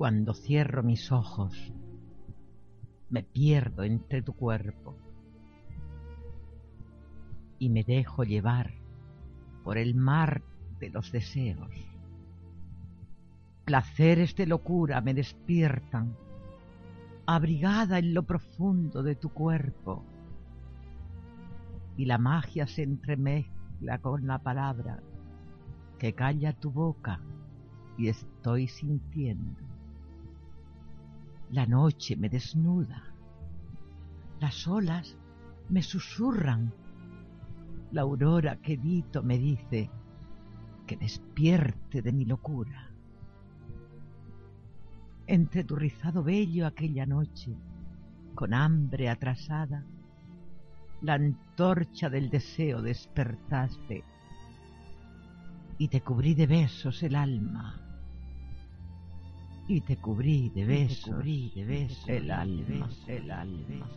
Cuando 0.00 0.32
cierro 0.32 0.82
mis 0.82 1.12
ojos, 1.12 1.74
me 3.10 3.22
pierdo 3.22 3.82
entre 3.82 4.22
tu 4.22 4.32
cuerpo 4.32 4.96
y 7.58 7.68
me 7.68 7.84
dejo 7.84 8.24
llevar 8.24 8.72
por 9.62 9.76
el 9.76 9.94
mar 9.94 10.40
de 10.78 10.88
los 10.88 11.12
deseos. 11.12 11.68
Placeres 13.66 14.34
de 14.36 14.46
locura 14.46 15.02
me 15.02 15.12
despiertan, 15.12 16.16
abrigada 17.26 17.98
en 17.98 18.14
lo 18.14 18.22
profundo 18.22 19.02
de 19.02 19.16
tu 19.16 19.28
cuerpo, 19.28 20.02
y 21.98 22.06
la 22.06 22.16
magia 22.16 22.66
se 22.66 22.84
entremezcla 22.84 23.98
con 23.98 24.26
la 24.26 24.38
palabra 24.38 25.02
que 25.98 26.14
calla 26.14 26.54
tu 26.54 26.70
boca 26.70 27.20
y 27.98 28.08
estoy 28.08 28.66
sintiendo. 28.66 29.69
La 31.52 31.66
noche 31.66 32.16
me 32.16 32.28
desnuda, 32.28 33.02
las 34.38 34.68
olas 34.68 35.16
me 35.68 35.82
susurran, 35.82 36.72
la 37.90 38.02
aurora 38.02 38.60
que 38.60 38.76
dito 38.76 39.24
me 39.24 39.36
dice 39.36 39.90
que 40.86 40.96
despierte 40.96 42.02
de 42.02 42.12
mi 42.12 42.24
locura. 42.24 42.92
Entre 45.26 45.64
tu 45.64 45.74
rizado 45.74 46.22
vello 46.22 46.66
aquella 46.68 47.04
noche, 47.04 47.56
con 48.36 48.54
hambre 48.54 49.08
atrasada, 49.08 49.84
la 51.02 51.14
antorcha 51.14 52.08
del 52.08 52.30
deseo 52.30 52.80
despertaste 52.80 54.04
y 55.78 55.88
te 55.88 56.00
cubrí 56.00 56.34
de 56.34 56.46
besos 56.46 57.02
el 57.02 57.16
alma. 57.16 57.89
Y 59.70 59.82
te 59.82 59.96
cubrí 59.98 60.48
de 60.48 60.64
besos, 60.64 61.24
de 61.24 61.64
besos 61.64 62.08
el 62.08 62.32
alma, 62.32 62.90
el 63.06 63.30
alma. 63.30 63.88